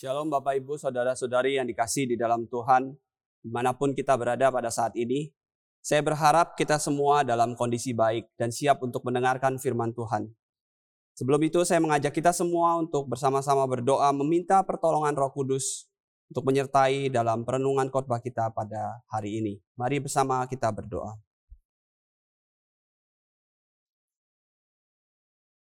Shalom 0.00 0.32
Bapak 0.32 0.56
Ibu, 0.56 0.80
Saudara-saudari 0.80 1.60
yang 1.60 1.68
dikasih 1.68 2.08
di 2.08 2.16
dalam 2.16 2.48
Tuhan, 2.48 2.96
di 3.44 3.52
mana 3.52 3.76
pun 3.76 3.92
kita 3.92 4.16
berada 4.16 4.48
pada 4.48 4.72
saat 4.72 4.96
ini. 4.96 5.28
Saya 5.84 6.00
berharap 6.00 6.56
kita 6.56 6.80
semua 6.80 7.20
dalam 7.20 7.52
kondisi 7.52 7.92
baik 7.92 8.32
dan 8.40 8.48
siap 8.48 8.80
untuk 8.80 9.04
mendengarkan 9.04 9.60
firman 9.60 9.92
Tuhan. 9.92 10.32
Sebelum 11.20 11.44
itu 11.44 11.60
saya 11.68 11.84
mengajak 11.84 12.16
kita 12.16 12.32
semua 12.32 12.80
untuk 12.80 13.12
bersama-sama 13.12 13.60
berdoa 13.68 14.08
meminta 14.16 14.64
pertolongan 14.64 15.12
roh 15.12 15.28
kudus 15.36 15.84
untuk 16.32 16.48
menyertai 16.48 17.12
dalam 17.12 17.44
perenungan 17.44 17.92
khotbah 17.92 18.24
kita 18.24 18.48
pada 18.56 19.04
hari 19.04 19.36
ini. 19.36 19.60
Mari 19.76 20.00
bersama 20.00 20.48
kita 20.48 20.72
berdoa. 20.72 21.12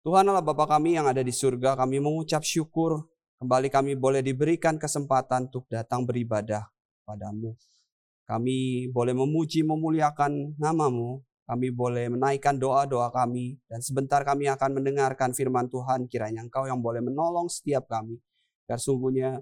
Tuhan 0.05 0.29
Allah 0.29 0.45
Bapa 0.45 0.69
kami 0.69 0.93
yang 0.93 1.09
ada 1.09 1.25
di 1.25 1.33
surga, 1.33 1.73
kami 1.73 1.97
mengucap 1.97 2.45
syukur 2.45 3.10
kembali 3.41 3.73
kami 3.73 3.97
boleh 3.97 4.21
diberikan 4.21 4.77
kesempatan 4.77 5.49
untuk 5.49 5.65
datang 5.65 6.05
beribadah 6.05 6.69
padamu. 7.01 7.57
Kami 8.29 8.85
boleh 8.93 9.17
memuji, 9.17 9.65
memuliakan 9.65 10.53
namamu. 10.61 11.25
Kami 11.49 11.73
boleh 11.73 12.07
menaikkan 12.07 12.55
doa-doa 12.61 13.09
kami. 13.09 13.57
Dan 13.65 13.81
sebentar 13.81 14.21
kami 14.21 14.45
akan 14.45 14.77
mendengarkan 14.77 15.33
firman 15.33 15.67
Tuhan. 15.73 16.05
Kiranya 16.05 16.45
engkau 16.45 16.69
yang 16.69 16.79
boleh 16.85 17.01
menolong 17.01 17.49
setiap 17.49 17.89
kami. 17.89 18.21
Agar 18.69 18.77
sungguhnya 18.77 19.41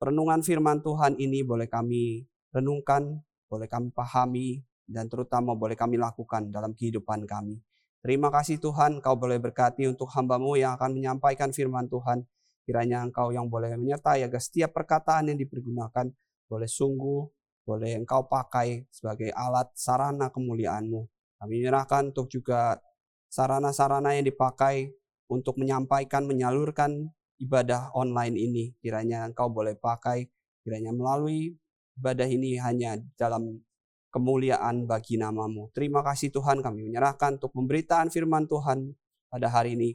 perenungan 0.00 0.40
firman 0.40 0.80
Tuhan 0.80 1.20
ini 1.20 1.44
boleh 1.44 1.68
kami 1.68 2.24
renungkan, 2.50 3.20
boleh 3.46 3.68
kami 3.68 3.92
pahami, 3.94 4.64
dan 4.88 5.06
terutama 5.06 5.54
boleh 5.54 5.78
kami 5.78 6.00
lakukan 6.00 6.50
dalam 6.50 6.74
kehidupan 6.74 7.28
kami. 7.28 7.62
Terima 8.00 8.32
kasih 8.32 8.58
Tuhan, 8.58 8.98
Kau 9.04 9.14
boleh 9.14 9.38
berkati 9.38 9.86
untuk 9.86 10.08
hambamu 10.10 10.56
yang 10.56 10.74
akan 10.74 10.98
menyampaikan 10.98 11.52
firman 11.52 11.86
Tuhan. 11.86 12.26
Kiranya 12.70 13.02
Engkau 13.02 13.34
yang 13.34 13.50
boleh 13.50 13.74
menyertai 13.74 14.22
agar 14.22 14.38
setiap 14.38 14.70
perkataan 14.70 15.34
yang 15.34 15.38
dipergunakan 15.42 16.06
boleh 16.46 16.70
sungguh, 16.70 17.26
boleh 17.66 17.98
Engkau 17.98 18.30
pakai 18.30 18.86
sebagai 18.94 19.34
alat 19.34 19.74
sarana 19.74 20.30
kemuliaanmu. 20.30 21.02
Kami 21.42 21.66
menyerahkan 21.66 22.14
untuk 22.14 22.30
juga 22.30 22.78
sarana-sarana 23.26 24.14
yang 24.14 24.22
dipakai 24.22 24.94
untuk 25.26 25.58
menyampaikan, 25.58 26.30
menyalurkan 26.30 27.10
ibadah 27.42 27.90
online 27.90 28.38
ini. 28.38 28.64
Kiranya 28.78 29.26
Engkau 29.26 29.50
boleh 29.50 29.74
pakai, 29.74 30.30
kiranya 30.62 30.94
melalui 30.94 31.58
ibadah 31.98 32.30
ini 32.30 32.54
hanya 32.62 33.02
dalam 33.18 33.66
kemuliaan 34.14 34.86
bagi 34.86 35.18
namamu. 35.18 35.74
Terima 35.74 36.06
kasih 36.06 36.30
Tuhan 36.30 36.62
kami 36.62 36.86
menyerahkan 36.86 37.42
untuk 37.42 37.50
pemberitaan 37.50 38.14
firman 38.14 38.46
Tuhan 38.46 38.94
pada 39.26 39.50
hari 39.50 39.74
ini. 39.74 39.90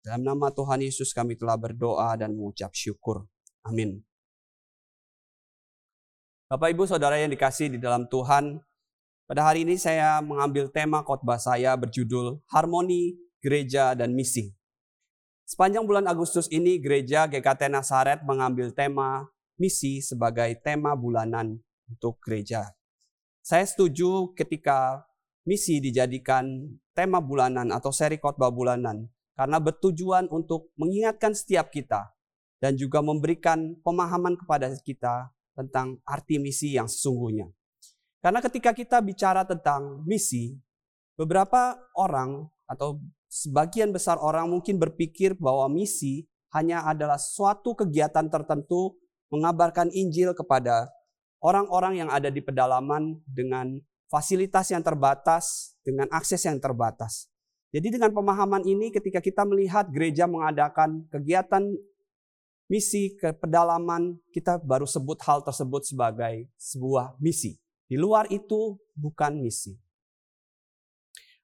Dalam 0.00 0.24
nama 0.24 0.48
Tuhan 0.48 0.80
Yesus 0.80 1.12
kami 1.12 1.36
telah 1.36 1.60
berdoa 1.60 2.16
dan 2.16 2.32
mengucap 2.32 2.72
syukur. 2.72 3.28
Amin. 3.60 4.00
Bapak 6.48 6.72
Ibu 6.72 6.88
Saudara 6.88 7.20
yang 7.20 7.28
dikasih 7.28 7.68
di 7.68 7.78
dalam 7.78 8.08
Tuhan, 8.08 8.64
pada 9.28 9.44
hari 9.44 9.68
ini 9.68 9.76
saya 9.76 10.18
mengambil 10.24 10.72
tema 10.72 11.04
khotbah 11.04 11.36
saya 11.36 11.76
berjudul 11.76 12.40
Harmoni 12.48 13.14
Gereja 13.44 13.92
dan 13.92 14.16
Misi. 14.16 14.50
Sepanjang 15.44 15.84
bulan 15.84 16.08
Agustus 16.08 16.48
ini 16.48 16.78
gereja 16.78 17.26
GKT 17.26 17.74
Nasaret 17.74 18.22
mengambil 18.22 18.70
tema 18.70 19.26
misi 19.58 19.98
sebagai 19.98 20.54
tema 20.62 20.94
bulanan 20.94 21.58
untuk 21.90 22.22
gereja. 22.22 22.70
Saya 23.42 23.66
setuju 23.66 24.30
ketika 24.38 25.02
misi 25.42 25.82
dijadikan 25.82 26.70
tema 26.94 27.18
bulanan 27.18 27.74
atau 27.74 27.90
seri 27.90 28.22
khotbah 28.22 28.54
bulanan 28.54 29.10
karena 29.40 29.56
bertujuan 29.56 30.28
untuk 30.28 30.68
mengingatkan 30.76 31.32
setiap 31.32 31.72
kita 31.72 32.12
dan 32.60 32.76
juga 32.76 33.00
memberikan 33.00 33.72
pemahaman 33.80 34.36
kepada 34.36 34.68
kita 34.84 35.32
tentang 35.56 35.96
arti 36.04 36.36
misi 36.36 36.76
yang 36.76 36.84
sesungguhnya. 36.84 37.48
Karena 38.20 38.44
ketika 38.44 38.76
kita 38.76 39.00
bicara 39.00 39.48
tentang 39.48 40.04
misi, 40.04 40.60
beberapa 41.16 41.72
orang 41.96 42.52
atau 42.68 43.00
sebagian 43.32 43.96
besar 43.96 44.20
orang 44.20 44.44
mungkin 44.52 44.76
berpikir 44.76 45.32
bahwa 45.40 45.72
misi 45.72 46.28
hanya 46.52 46.84
adalah 46.84 47.16
suatu 47.16 47.72
kegiatan 47.72 48.28
tertentu 48.28 49.00
mengabarkan 49.32 49.88
Injil 49.88 50.36
kepada 50.36 50.92
orang-orang 51.40 52.04
yang 52.04 52.10
ada 52.12 52.28
di 52.28 52.44
pedalaman 52.44 53.24
dengan 53.24 53.80
fasilitas 54.12 54.68
yang 54.68 54.84
terbatas, 54.84 55.72
dengan 55.80 56.12
akses 56.12 56.44
yang 56.44 56.60
terbatas. 56.60 57.32
Jadi 57.70 57.88
dengan 57.94 58.10
pemahaman 58.10 58.66
ini 58.66 58.90
ketika 58.90 59.22
kita 59.22 59.46
melihat 59.46 59.86
gereja 59.94 60.26
mengadakan 60.26 61.06
kegiatan 61.06 61.70
misi 62.66 63.14
ke 63.14 63.30
pedalaman, 63.34 64.18
kita 64.34 64.58
baru 64.58 64.86
sebut 64.86 65.18
hal 65.22 65.46
tersebut 65.46 65.86
sebagai 65.86 66.50
sebuah 66.58 67.14
misi. 67.22 67.58
Di 67.86 67.94
luar 67.98 68.26
itu 68.30 68.78
bukan 68.94 69.38
misi. 69.38 69.74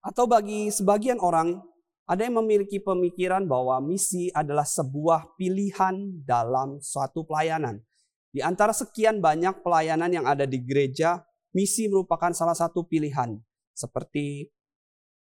Atau 0.03 0.31
bagi 0.31 0.70
sebagian 0.70 1.19
orang, 1.19 1.59
ada 2.06 2.22
yang 2.22 2.38
memiliki 2.38 2.78
pemikiran 2.78 3.43
bahwa 3.50 3.82
misi 3.82 4.31
adalah 4.31 4.62
sebuah 4.62 5.34
pilihan 5.34 6.22
dalam 6.22 6.78
suatu 6.78 7.26
pelayanan. 7.26 7.82
Di 8.31 8.43
antara 8.43 8.70
sekian 8.70 9.19
banyak 9.19 9.66
pelayanan 9.66 10.10
yang 10.14 10.26
ada 10.31 10.47
di 10.47 10.62
gereja, 10.62 11.26
misi 11.50 11.91
merupakan 11.91 12.31
salah 12.31 12.54
satu 12.54 12.87
pilihan. 12.87 13.43
Seperti 13.75 14.47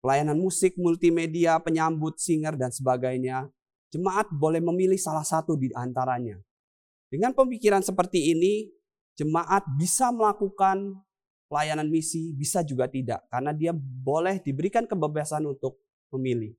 pelayanan 0.00 0.36
musik, 0.38 0.76
multimedia, 0.78 1.60
penyambut, 1.60 2.16
singer, 2.20 2.56
dan 2.56 2.72
sebagainya. 2.72 3.48
Jemaat 3.90 4.28
boleh 4.34 4.60
memilih 4.60 4.98
salah 4.98 5.24
satu 5.24 5.54
di 5.54 5.70
antaranya. 5.72 6.36
Dengan 7.06 7.32
pemikiran 7.32 7.80
seperti 7.80 8.34
ini, 8.34 8.68
jemaat 9.14 9.62
bisa 9.78 10.10
melakukan 10.10 10.98
pelayanan 11.46 11.86
misi, 11.86 12.34
bisa 12.34 12.66
juga 12.66 12.90
tidak. 12.90 13.24
Karena 13.30 13.54
dia 13.54 13.72
boleh 13.76 14.42
diberikan 14.42 14.84
kebebasan 14.84 15.46
untuk 15.46 15.80
memilih. 16.12 16.52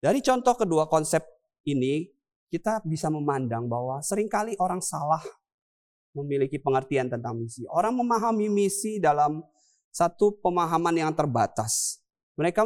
Dari 0.00 0.24
contoh 0.24 0.56
kedua 0.56 0.88
konsep 0.88 1.20
ini, 1.68 2.08
kita 2.48 2.80
bisa 2.82 3.12
memandang 3.12 3.68
bahwa 3.68 4.00
sering 4.00 4.26
kali 4.26 4.56
orang 4.58 4.80
salah 4.80 5.20
memiliki 6.16 6.58
pengertian 6.58 7.06
tentang 7.06 7.38
misi. 7.38 7.62
Orang 7.70 7.94
memahami 7.94 8.50
misi 8.50 8.98
dalam 8.98 9.44
satu 9.90 10.34
pemahaman 10.40 10.98
yang 10.98 11.12
terbatas. 11.14 11.99
Mereka 12.40 12.64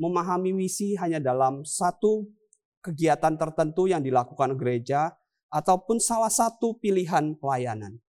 memahami 0.00 0.56
misi 0.56 0.96
hanya 0.96 1.20
dalam 1.20 1.68
satu 1.68 2.24
kegiatan 2.80 3.36
tertentu 3.36 3.84
yang 3.84 4.00
dilakukan 4.00 4.56
gereja 4.56 5.12
ataupun 5.52 6.00
salah 6.00 6.32
satu 6.32 6.80
pilihan 6.80 7.36
pelayanan. 7.36 8.00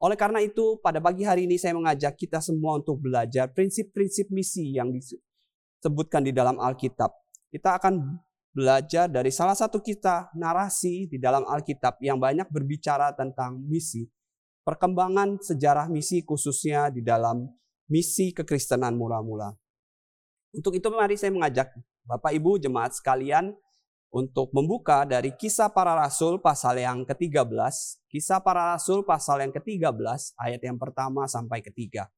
Oleh 0.00 0.16
karena 0.16 0.40
itu, 0.40 0.80
pada 0.80 1.04
pagi 1.04 1.28
hari 1.28 1.44
ini 1.44 1.60
saya 1.60 1.76
mengajak 1.76 2.16
kita 2.16 2.40
semua 2.40 2.80
untuk 2.80 2.96
belajar 2.96 3.52
prinsip-prinsip 3.52 4.32
misi 4.32 4.72
yang 4.72 4.88
disebutkan 4.88 6.24
di 6.24 6.32
dalam 6.32 6.56
Alkitab. 6.56 7.12
Kita 7.52 7.76
akan 7.76 8.16
belajar 8.56 9.04
dari 9.10 9.28
salah 9.28 9.58
satu 9.58 9.84
kita 9.84 10.32
narasi 10.32 11.12
di 11.12 11.20
dalam 11.20 11.44
Alkitab 11.44 12.00
yang 12.00 12.16
banyak 12.16 12.48
berbicara 12.48 13.12
tentang 13.12 13.60
misi, 13.68 14.08
perkembangan 14.64 15.44
sejarah 15.44 15.92
misi 15.92 16.24
khususnya 16.24 16.88
di 16.88 17.04
dalam 17.04 17.44
misi 17.92 18.32
kekristenan 18.32 18.96
mula-mula. 18.96 19.52
Untuk 20.52 20.72
itu 20.76 20.88
mari 20.88 21.16
saya 21.20 21.32
mengajak 21.34 21.72
Bapak 22.08 22.32
Ibu 22.32 22.56
jemaat 22.56 22.96
sekalian 22.96 23.52
untuk 24.08 24.48
membuka 24.56 25.04
dari 25.04 25.36
kisah 25.36 25.68
para 25.68 25.92
rasul 25.92 26.40
pasal 26.40 26.80
yang 26.80 27.04
ke-13. 27.04 27.52
Kisah 28.08 28.40
para 28.40 28.72
rasul 28.72 29.04
pasal 29.04 29.44
yang 29.44 29.52
ke-13 29.52 29.92
ayat 30.40 30.60
yang 30.64 30.80
pertama 30.80 31.28
sampai 31.28 31.60
ketiga. 31.60 32.08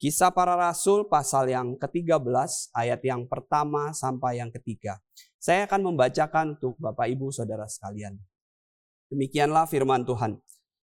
Kisah 0.00 0.32
para 0.32 0.56
rasul 0.56 1.10
pasal 1.10 1.50
yang 1.50 1.76
ke-13 1.76 2.72
ayat 2.72 3.02
yang 3.02 3.26
pertama 3.26 3.90
sampai 3.92 4.38
yang 4.40 4.48
ketiga. 4.54 5.02
Saya 5.36 5.66
akan 5.66 5.92
membacakan 5.92 6.56
untuk 6.56 6.78
Bapak 6.78 7.10
Ibu 7.10 7.34
Saudara 7.34 7.66
sekalian. 7.66 8.16
Demikianlah 9.10 9.66
firman 9.66 10.06
Tuhan. 10.06 10.38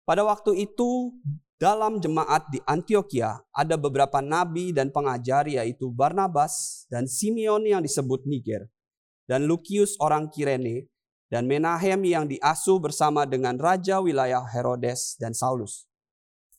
Pada 0.04 0.28
waktu 0.28 0.68
itu 0.68 1.16
dalam 1.56 2.04
jemaat 2.04 2.52
di 2.52 2.60
Antioquia 2.68 3.40
ada 3.56 3.80
beberapa 3.80 4.20
nabi 4.20 4.76
dan 4.76 4.92
pengajar 4.92 5.48
yaitu 5.48 5.88
Barnabas 5.88 6.84
dan 6.92 7.08
Simeon 7.08 7.64
yang 7.64 7.80
disebut 7.80 8.28
Niger 8.28 8.68
dan 9.32 9.48
Lukius 9.48 9.96
orang 10.04 10.28
Kirene 10.28 10.92
dan 11.32 11.48
Menahem 11.48 12.04
yang 12.04 12.28
diasuh 12.28 12.84
bersama 12.84 13.24
dengan 13.24 13.56
raja 13.56 14.04
wilayah 14.04 14.44
Herodes 14.44 15.16
dan 15.18 15.32
Saulus. 15.32 15.88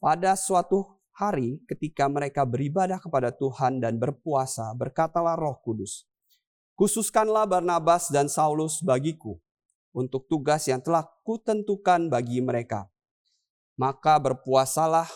Pada 0.00 0.41
suatu 0.41 0.96
hari 1.12 1.61
ketika 1.69 2.08
mereka 2.08 2.49
beribadah 2.49 2.96
kepada 2.96 3.29
Tuhan 3.29 3.85
dan 3.85 4.00
berpuasa, 4.00 4.73
berkatalah 4.73 5.37
Roh 5.37 5.61
Kudus, 5.61 6.08
"Khususkanlah 6.81 7.44
Barnabas 7.44 8.08
dan 8.08 8.26
Saulus 8.26 8.81
bagiku 8.81 9.37
untuk 9.93 10.26
tugas 10.26 10.64
yang 10.64 10.81
telah 10.81 11.06
kutentukan 11.23 12.08
bagi 12.08 12.41
mereka." 12.41 12.94
Maka 13.75 14.23
berpuasalah 14.23 15.11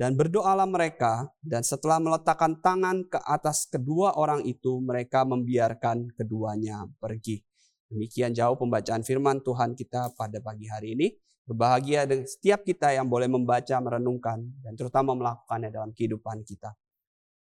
dan 0.00 0.16
berdoalah 0.16 0.64
mereka, 0.64 1.28
dan 1.44 1.60
setelah 1.60 2.00
meletakkan 2.00 2.56
tangan 2.64 3.04
ke 3.04 3.20
atas 3.20 3.68
kedua 3.68 4.16
orang 4.16 4.40
itu, 4.48 4.80
mereka 4.80 5.28
membiarkan 5.28 6.08
keduanya 6.16 6.88
pergi. 6.96 7.44
Demikian 7.92 8.32
jauh 8.32 8.56
pembacaan 8.56 9.04
firman 9.04 9.44
Tuhan 9.44 9.76
kita 9.76 10.16
pada 10.16 10.40
pagi 10.40 10.72
hari 10.72 10.96
ini. 10.96 11.12
Berbahagia 11.44 12.08
dengan 12.08 12.24
setiap 12.24 12.64
kita 12.64 12.96
yang 12.96 13.12
boleh 13.12 13.28
membaca, 13.28 13.76
merenungkan, 13.76 14.40
dan 14.64 14.72
terutama 14.72 15.12
melakukannya 15.12 15.68
dalam 15.68 15.92
kehidupan 15.92 16.48
kita. 16.48 16.72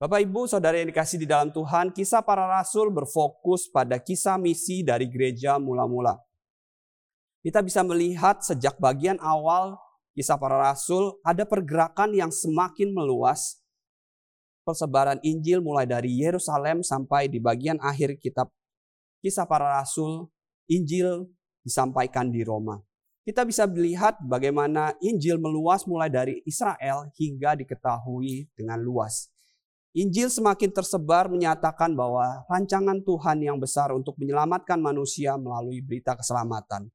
Bapak 0.00 0.24
Ibu, 0.24 0.48
Saudara 0.48 0.80
yang 0.80 0.88
dikasih 0.88 1.20
di 1.20 1.28
dalam 1.28 1.52
Tuhan, 1.52 1.92
kisah 1.92 2.24
para 2.24 2.48
rasul 2.48 2.88
berfokus 2.88 3.68
pada 3.68 4.00
kisah 4.00 4.40
misi 4.40 4.80
dari 4.80 5.04
gereja 5.12 5.60
mula-mula. 5.60 6.16
Kita 7.44 7.60
bisa 7.60 7.84
melihat 7.84 8.40
sejak 8.40 8.80
bagian 8.80 9.20
awal 9.20 9.76
kisah 10.20 10.36
para 10.36 10.60
rasul 10.60 11.16
ada 11.24 11.48
pergerakan 11.48 12.12
yang 12.12 12.28
semakin 12.28 12.92
meluas. 12.92 13.64
Persebaran 14.60 15.16
Injil 15.24 15.64
mulai 15.64 15.88
dari 15.88 16.12
Yerusalem 16.20 16.84
sampai 16.84 17.32
di 17.32 17.40
bagian 17.40 17.80
akhir 17.80 18.20
kitab 18.20 18.52
kisah 19.24 19.48
para 19.48 19.80
rasul, 19.80 20.28
Injil 20.68 21.24
disampaikan 21.64 22.28
di 22.28 22.44
Roma. 22.44 22.76
Kita 23.24 23.48
bisa 23.48 23.64
melihat 23.64 24.20
bagaimana 24.20 24.92
Injil 25.00 25.40
meluas 25.40 25.88
mulai 25.88 26.12
dari 26.12 26.44
Israel 26.44 27.08
hingga 27.16 27.56
diketahui 27.56 28.52
dengan 28.52 28.76
luas. 28.84 29.32
Injil 29.96 30.28
semakin 30.28 30.70
tersebar 30.70 31.32
menyatakan 31.32 31.96
bahwa 31.96 32.44
rancangan 32.46 33.00
Tuhan 33.00 33.40
yang 33.40 33.56
besar 33.56 33.90
untuk 33.96 34.20
menyelamatkan 34.20 34.76
manusia 34.76 35.40
melalui 35.40 35.80
berita 35.80 36.12
keselamatan. 36.12 36.92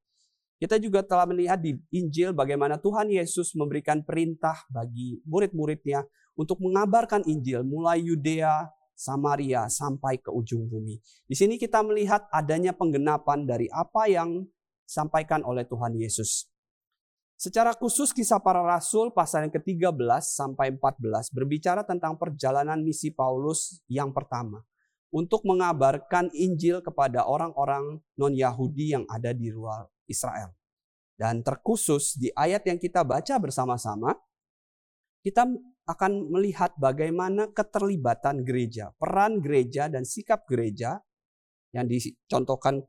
Kita 0.56 0.80
juga 0.80 1.04
telah 1.04 1.28
melihat 1.28 1.60
di 1.60 1.76
Injil 1.92 2.32
bagaimana 2.32 2.80
Tuhan 2.80 3.12
Yesus 3.12 3.52
memberikan 3.60 4.00
perintah 4.08 4.56
bagi 4.72 5.20
murid-muridnya 5.28 6.08
untuk 6.40 6.64
mengabarkan 6.64 7.28
Injil 7.28 7.68
mulai 7.68 8.00
Yudea, 8.00 8.72
Samaria 8.96 9.68
sampai 9.68 10.16
ke 10.16 10.32
ujung 10.32 10.72
bumi. 10.72 11.04
Di 11.28 11.36
sini 11.36 11.60
kita 11.60 11.84
melihat 11.84 12.24
adanya 12.32 12.72
penggenapan 12.72 13.44
dari 13.44 13.68
apa 13.68 14.08
yang 14.08 14.48
disampaikan 14.88 15.44
oleh 15.44 15.68
Tuhan 15.68 15.92
Yesus. 16.00 16.48
Secara 17.36 17.76
khusus 17.76 18.16
kisah 18.16 18.40
para 18.40 18.64
rasul 18.64 19.12
pasal 19.12 19.52
yang 19.52 19.54
ke-13 19.60 20.24
sampai 20.24 20.72
14 20.72 21.36
berbicara 21.36 21.84
tentang 21.84 22.16
perjalanan 22.16 22.80
misi 22.80 23.12
Paulus 23.12 23.84
yang 23.92 24.16
pertama 24.16 24.64
untuk 25.12 25.44
mengabarkan 25.44 26.32
Injil 26.32 26.80
kepada 26.80 27.28
orang-orang 27.28 28.00
non-Yahudi 28.16 28.96
yang 28.96 29.04
ada 29.12 29.36
di 29.36 29.52
luar 29.52 29.92
Israel. 30.06 30.54
Dan 31.16 31.42
terkhusus 31.46 32.20
di 32.20 32.28
ayat 32.36 32.68
yang 32.68 32.76
kita 32.76 33.08
baca 33.08 33.40
bersama-sama, 33.40 34.12
kita 35.24 35.48
akan 35.86 36.34
melihat 36.34 36.76
bagaimana 36.76 37.50
keterlibatan 37.54 38.44
gereja, 38.44 38.92
peran 39.00 39.40
gereja 39.40 39.88
dan 39.88 40.04
sikap 40.04 40.44
gereja 40.50 41.00
yang 41.72 41.88
dicontohkan 41.88 42.84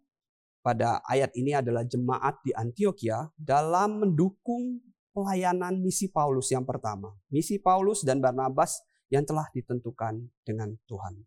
pada 0.65 0.99
ayat 1.07 1.31
ini 1.39 1.55
adalah 1.55 1.87
jemaat 1.87 2.43
di 2.43 2.51
Antioquia 2.51 3.31
dalam 3.39 4.03
mendukung 4.03 4.83
pelayanan 5.15 5.79
misi 5.79 6.11
Paulus 6.11 6.51
yang 6.51 6.67
pertama. 6.67 7.15
Misi 7.31 7.63
Paulus 7.63 8.03
dan 8.03 8.19
Barnabas 8.19 8.83
yang 9.07 9.23
telah 9.23 9.47
ditentukan 9.55 10.27
dengan 10.43 10.75
Tuhan. 10.91 11.23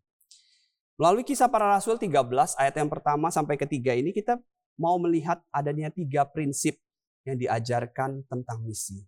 Melalui 1.00 1.24
kisah 1.24 1.48
para 1.48 1.64
rasul 1.64 1.96
13 1.96 2.12
ayat 2.60 2.74
yang 2.76 2.92
pertama 2.92 3.32
sampai 3.32 3.56
ketiga 3.56 3.96
ini 3.96 4.12
kita 4.12 4.36
mau 4.78 4.98
melihat 4.98 5.42
adanya 5.50 5.88
tiga 5.88 6.26
prinsip 6.26 6.78
yang 7.24 7.36
diajarkan 7.38 8.26
tentang 8.26 8.58
misi. 8.62 9.06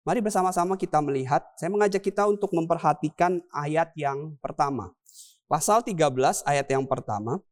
Mari 0.00 0.24
bersama-sama 0.24 0.80
kita 0.80 0.98
melihat, 1.04 1.44
saya 1.60 1.68
mengajak 1.68 2.00
kita 2.00 2.24
untuk 2.24 2.50
memperhatikan 2.56 3.44
ayat 3.52 3.92
yang 3.94 4.34
pertama. 4.40 4.96
Pasal 5.44 5.84
13 5.84 6.40
ayat 6.48 6.66
yang 6.72 6.88
pertama. 6.88 7.42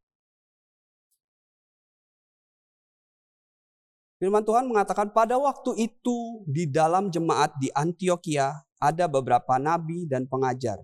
Firman 4.19 4.43
Tuhan 4.43 4.67
mengatakan 4.67 5.15
pada 5.15 5.39
waktu 5.39 5.79
itu 5.79 6.43
di 6.43 6.67
dalam 6.67 7.07
jemaat 7.07 7.55
di 7.55 7.71
Antioquia 7.71 8.51
ada 8.75 9.05
beberapa 9.07 9.55
nabi 9.55 10.03
dan 10.09 10.27
pengajar. 10.27 10.83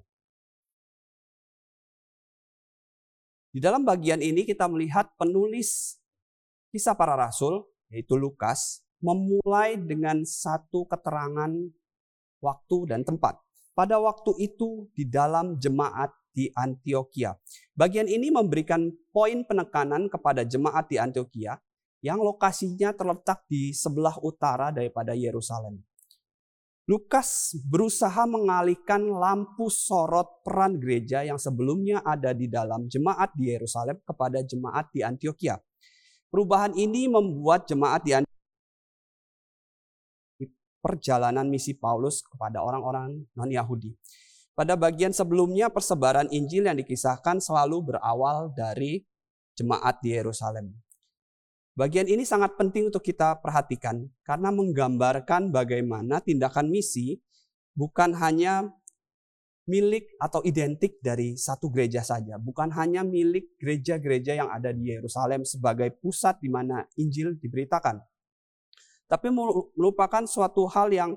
Di 3.51 3.59
dalam 3.63 3.83
bagian 3.83 4.19
ini 4.19 4.43
kita 4.47 4.67
melihat 4.67 5.11
penulis 5.15 5.99
kisah 6.75 6.99
para 6.99 7.15
rasul 7.15 7.63
yaitu 7.87 8.19
Lukas 8.19 8.83
memulai 8.99 9.79
dengan 9.79 10.27
satu 10.27 10.83
keterangan 10.83 11.55
waktu 12.43 12.77
dan 12.91 13.07
tempat. 13.07 13.39
Pada 13.71 13.95
waktu 14.03 14.35
itu 14.43 14.91
di 14.91 15.07
dalam 15.07 15.55
jemaat 15.55 16.11
di 16.35 16.51
Antioquia. 16.51 17.31
Bagian 17.71 18.11
ini 18.11 18.27
memberikan 18.27 18.91
poin 19.15 19.47
penekanan 19.47 20.11
kepada 20.11 20.43
jemaat 20.43 20.91
di 20.91 20.99
Antioquia 20.99 21.55
yang 22.03 22.19
lokasinya 22.19 22.91
terletak 22.91 23.47
di 23.47 23.71
sebelah 23.71 24.19
utara 24.19 24.75
daripada 24.75 25.15
Yerusalem. 25.15 25.79
Lukas 26.85 27.57
berusaha 27.65 28.29
mengalihkan 28.29 29.09
lampu 29.09 29.73
sorot 29.73 30.45
peran 30.45 30.77
gereja 30.77 31.25
yang 31.25 31.41
sebelumnya 31.41 32.05
ada 32.05 32.29
di 32.29 32.45
dalam 32.45 32.85
jemaat 32.85 33.33
di 33.33 33.49
Yerusalem 33.49 33.97
kepada 34.05 34.45
jemaat 34.45 34.93
di 34.93 35.01
Antioquia. 35.01 35.57
Perubahan 36.35 36.75
ini 36.75 37.07
membuat 37.07 37.63
jemaat 37.63 38.03
di 38.03 38.11
perjalanan 40.83 41.47
misi 41.47 41.71
Paulus 41.71 42.19
kepada 42.27 42.59
orang-orang 42.59 43.23
non-Yahudi. 43.39 43.95
Pada 44.51 44.75
bagian 44.75 45.15
sebelumnya 45.15 45.71
persebaran 45.71 46.27
Injil 46.35 46.67
yang 46.67 46.75
dikisahkan 46.75 47.39
selalu 47.39 47.87
berawal 47.95 48.51
dari 48.51 49.07
jemaat 49.55 50.03
di 50.03 50.11
Yerusalem. 50.11 50.75
Bagian 51.71 52.11
ini 52.11 52.27
sangat 52.27 52.59
penting 52.59 52.91
untuk 52.91 53.07
kita 53.07 53.39
perhatikan 53.39 54.03
karena 54.27 54.51
menggambarkan 54.51 55.55
bagaimana 55.55 56.19
tindakan 56.19 56.67
misi 56.67 57.15
bukan 57.79 58.11
hanya 58.11 58.75
milik 59.65 60.13
atau 60.21 60.45
identik 60.45 61.01
dari 61.01 61.33
satu 61.33 61.73
gereja 61.73 62.05
saja, 62.05 62.37
bukan 62.37 62.69
hanya 62.77 63.01
milik 63.01 63.57
gereja-gereja 63.57 64.37
yang 64.37 64.49
ada 64.53 64.69
di 64.69 64.93
Yerusalem 64.93 65.41
sebagai 65.41 65.89
pusat 65.97 66.37
di 66.37 66.49
mana 66.53 66.85
Injil 67.01 67.33
diberitakan, 67.41 67.97
tapi 69.09 69.33
merupakan 69.33 70.23
suatu 70.29 70.69
hal 70.69 70.93
yang 70.93 71.11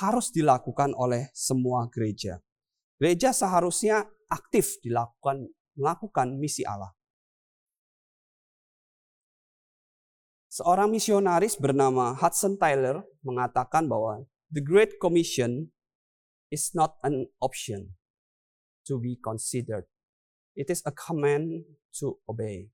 harus 0.00 0.28
dilakukan 0.28 0.92
oleh 0.92 1.32
semua 1.32 1.88
gereja. 1.88 2.40
Gereja 3.00 3.32
seharusnya 3.32 4.04
aktif 4.28 4.80
dilakukan 4.84 5.48
melakukan 5.74 6.38
misi 6.38 6.62
Allah. 6.62 6.92
Seorang 10.54 10.86
misionaris 10.86 11.58
bernama 11.58 12.14
Hudson 12.14 12.54
Taylor 12.54 13.02
mengatakan 13.26 13.90
bahwa 13.90 14.22
the 14.54 14.62
Great 14.62 15.02
Commission 15.02 15.74
is 16.54 16.70
not 16.78 16.94
an 17.02 17.26
option 17.42 17.98
to 18.84 19.00
be 19.00 19.16
considered. 19.18 19.88
It 20.54 20.70
is 20.70 20.84
a 20.86 20.92
command 20.94 21.66
to 21.98 22.20
obey. 22.28 22.70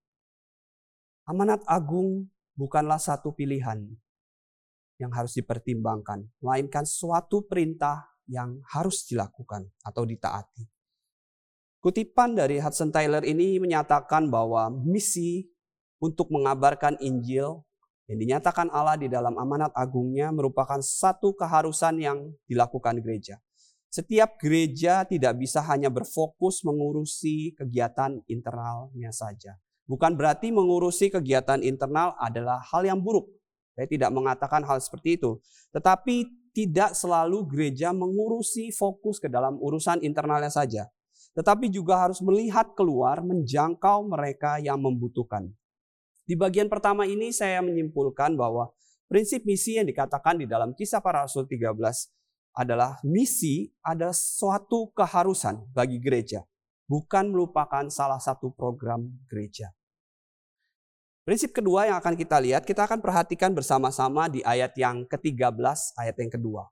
Amanat 1.24 1.62
agung 1.64 2.28
bukanlah 2.58 2.98
satu 2.98 3.32
pilihan, 3.32 3.86
yang 5.00 5.08
harus 5.16 5.32
dipertimbangkan, 5.32 6.28
melainkan 6.44 6.84
suatu 6.84 7.40
perintah 7.48 8.04
yang 8.28 8.60
harus 8.68 9.08
dilakukan 9.08 9.64
atau 9.80 10.04
ditaati. 10.04 10.68
Kutipan 11.80 12.36
dari 12.36 12.60
Hudson 12.60 12.92
Taylor 12.92 13.24
ini 13.24 13.56
menyatakan 13.56 14.28
bahwa 14.28 14.68
misi 14.68 15.48
untuk 15.96 16.28
mengabarkan 16.28 17.00
Injil 17.00 17.64
yang 18.04 18.18
dinyatakan 18.20 18.68
Allah 18.68 19.00
di 19.00 19.08
dalam 19.08 19.32
amanat 19.40 19.72
agungnya 19.72 20.28
merupakan 20.28 20.84
satu 20.84 21.32
keharusan 21.32 21.96
yang 21.96 22.18
dilakukan 22.44 23.00
gereja. 23.00 23.40
Setiap 23.90 24.38
gereja 24.38 25.02
tidak 25.02 25.34
bisa 25.42 25.58
hanya 25.66 25.90
berfokus 25.90 26.62
mengurusi 26.62 27.50
kegiatan 27.58 28.22
internalnya 28.30 29.10
saja. 29.10 29.58
Bukan 29.90 30.14
berarti 30.14 30.54
mengurusi 30.54 31.10
kegiatan 31.10 31.58
internal 31.66 32.14
adalah 32.22 32.62
hal 32.70 32.86
yang 32.86 33.02
buruk, 33.02 33.26
saya 33.74 33.90
tidak 33.90 34.10
mengatakan 34.12 34.62
hal 34.62 34.76
seperti 34.76 35.16
itu. 35.16 35.40
Tetapi 35.72 36.28
tidak 36.52 36.92
selalu 36.92 37.48
gereja 37.48 37.96
mengurusi 37.96 38.68
fokus 38.76 39.16
ke 39.16 39.30
dalam 39.30 39.56
urusan 39.56 40.04
internalnya 40.04 40.52
saja. 40.52 40.84
Tetapi 41.32 41.72
juga 41.72 41.96
harus 41.96 42.18
melihat 42.20 42.74
keluar 42.76 43.24
menjangkau 43.24 44.04
mereka 44.04 44.60
yang 44.60 44.76
membutuhkan. 44.82 45.48
Di 46.28 46.36
bagian 46.36 46.68
pertama 46.68 47.06
ini 47.06 47.32
saya 47.32 47.64
menyimpulkan 47.64 48.36
bahwa 48.36 48.68
prinsip 49.08 49.48
misi 49.48 49.78
yang 49.80 49.88
dikatakan 49.88 50.38
di 50.38 50.46
dalam 50.46 50.76
kisah 50.76 51.00
para 51.00 51.24
rasul 51.24 51.48
13 51.48 51.72
adalah 52.54 52.98
misi 53.06 53.70
adalah 53.80 54.14
suatu 54.14 54.90
keharusan 54.92 55.70
bagi 55.70 56.02
gereja. 56.02 56.42
Bukan 56.90 57.30
melupakan 57.30 57.86
salah 57.86 58.18
satu 58.18 58.50
program 58.50 59.06
gereja. 59.30 59.70
Prinsip 61.22 61.54
kedua 61.54 61.86
yang 61.86 62.02
akan 62.02 62.18
kita 62.18 62.42
lihat, 62.42 62.66
kita 62.66 62.90
akan 62.90 62.98
perhatikan 62.98 63.54
bersama-sama 63.54 64.26
di 64.26 64.42
ayat 64.42 64.74
yang 64.74 65.06
ke-13, 65.06 65.94
ayat 65.94 66.16
yang 66.18 66.32
kedua. 66.32 66.66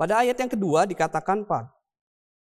Pada 0.00 0.24
ayat 0.24 0.40
yang 0.40 0.48
kedua 0.48 0.88
dikatakan, 0.88 1.44
Pak, 1.44 1.68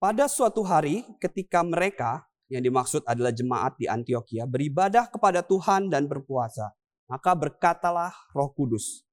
pada 0.03 0.27
suatu 0.27 0.67
hari 0.67 1.07
ketika 1.23 1.63
mereka, 1.63 2.27
yang 2.51 2.63
dimaksud 2.63 3.07
adalah 3.07 3.31
jemaat 3.31 3.79
di 3.79 3.87
Antioquia, 3.87 4.51
beribadah 4.51 5.07
kepada 5.07 5.47
Tuhan 5.47 5.87
dan 5.87 6.11
berpuasa. 6.11 6.75
Maka 7.07 7.39
berkatalah 7.39 8.11
Roh 8.35 8.51
Kudus. 8.51 9.06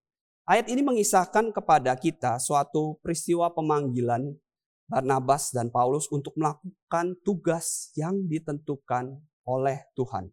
Ayat 0.44 0.68
ini 0.68 0.84
mengisahkan 0.84 1.56
kepada 1.56 1.96
kita 1.96 2.36
suatu 2.36 3.00
peristiwa 3.00 3.48
pemanggilan 3.56 4.36
Barnabas 4.92 5.56
dan 5.56 5.72
Paulus 5.72 6.12
untuk 6.12 6.36
melakukan 6.36 7.16
tugas 7.24 7.96
yang 7.96 8.28
ditentukan 8.28 9.24
oleh 9.48 9.88
Tuhan. 9.96 10.28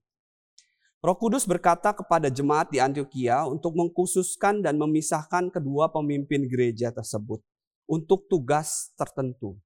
Roh 0.99 1.14
Kudus 1.14 1.47
berkata 1.47 1.95
kepada 1.95 2.26
jemaat 2.26 2.75
di 2.75 2.83
Antioquia 2.83 3.47
untuk 3.47 3.79
mengkhususkan 3.79 4.67
dan 4.67 4.83
memisahkan 4.83 5.47
kedua 5.47 5.95
pemimpin 5.95 6.43
gereja 6.50 6.90
tersebut 6.90 7.38
untuk 7.87 8.26
tugas 8.26 8.90
tertentu. 8.99 9.62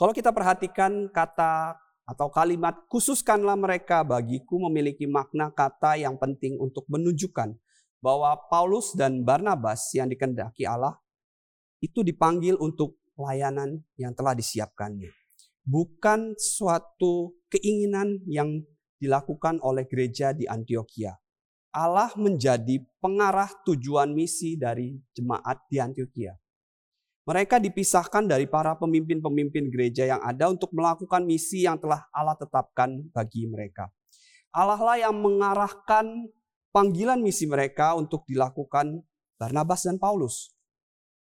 Kalau 0.00 0.16
kita 0.16 0.32
perhatikan 0.32 1.12
kata 1.12 1.76
atau 2.08 2.32
kalimat 2.32 2.88
khususkanlah 2.88 3.60
mereka 3.60 4.00
bagiku 4.00 4.56
memiliki 4.64 5.04
makna 5.04 5.52
kata 5.52 6.00
yang 6.00 6.16
penting 6.16 6.56
untuk 6.56 6.88
menunjukkan 6.88 7.52
bahwa 8.00 8.36
Paulus 8.48 8.92
dan 8.94 9.24
Barnabas 9.24 9.90
yang 9.96 10.06
dikendaki 10.06 10.68
Allah 10.68 10.96
itu 11.80 12.00
dipanggil 12.00 12.56
untuk 12.60 12.96
pelayanan 13.16 13.80
yang 13.96 14.12
telah 14.12 14.36
disiapkannya. 14.36 15.10
Bukan 15.66 16.38
suatu 16.38 17.34
keinginan 17.50 18.22
yang 18.28 18.62
dilakukan 19.02 19.58
oleh 19.60 19.84
gereja 19.84 20.30
di 20.32 20.46
Antioquia. 20.46 21.16
Allah 21.76 22.08
menjadi 22.16 22.80
pengarah 23.04 23.52
tujuan 23.68 24.08
misi 24.16 24.56
dari 24.56 24.96
jemaat 25.12 25.68
di 25.68 25.76
Antioquia. 25.76 26.32
Mereka 27.26 27.58
dipisahkan 27.58 28.24
dari 28.30 28.46
para 28.46 28.78
pemimpin-pemimpin 28.78 29.66
gereja 29.68 30.06
yang 30.06 30.22
ada 30.22 30.46
untuk 30.46 30.70
melakukan 30.70 31.26
misi 31.26 31.66
yang 31.66 31.76
telah 31.76 32.06
Allah 32.14 32.38
tetapkan 32.38 33.02
bagi 33.10 33.50
mereka. 33.50 33.90
Allah 34.54 34.78
lah 34.78 34.96
yang 34.96 35.18
mengarahkan 35.20 36.30
panggilan 36.76 37.24
misi 37.24 37.48
mereka 37.48 37.96
untuk 37.96 38.28
dilakukan 38.28 39.00
Barnabas 39.40 39.88
dan 39.88 39.96
Paulus 39.96 40.52